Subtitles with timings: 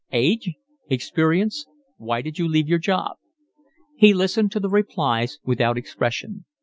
[0.11, 0.55] "Age?
[0.89, 1.67] Experience?
[1.97, 3.17] Why did you leave your job?"
[3.95, 6.45] He listened to the replies without expression.